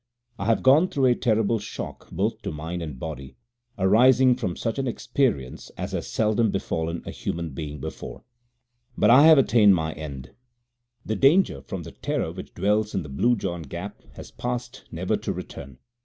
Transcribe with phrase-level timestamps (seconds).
[0.39, 3.35] I have gone through a terrible shock both to mind and body,
[3.77, 8.23] arising from such an experience as has seldom befallen a human being before.
[8.97, 10.31] But I have attained my end.
[11.05, 15.15] The danger from the Terror which dwells in the Blue John Gap has passed never
[15.17, 15.77] to return.